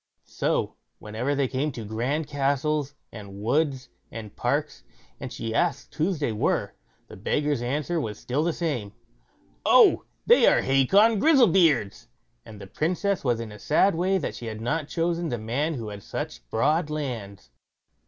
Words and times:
So, 0.25 0.77
whenever 0.97 1.35
they 1.35 1.47
came 1.47 1.71
to 1.73 1.85
grand 1.85 2.25
castles, 2.25 2.95
and 3.11 3.35
woods, 3.39 3.89
and 4.11 4.35
parks, 4.35 4.83
and 5.19 5.31
she 5.31 5.53
asked 5.53 5.93
whose 5.93 6.17
they 6.17 6.31
were? 6.31 6.73
the 7.07 7.15
beggar's 7.15 7.61
answer 7.61 8.01
was 8.01 8.17
still 8.17 8.43
the 8.43 8.51
same: 8.51 8.93
"Oh: 9.63 10.05
they 10.25 10.47
are 10.47 10.63
Hacon 10.63 11.19
Grizzlebeard's." 11.19 12.07
And 12.43 12.59
the 12.59 12.65
Princess 12.65 13.23
was 13.23 13.39
in 13.39 13.51
a 13.51 13.59
sad 13.59 13.93
way 13.93 14.17
that 14.17 14.33
she 14.33 14.47
had 14.47 14.59
not 14.59 14.87
chosen 14.87 15.29
the 15.29 15.37
man 15.37 15.75
who 15.75 15.89
had 15.89 16.01
such 16.01 16.49
broad 16.49 16.89
lands. 16.89 17.51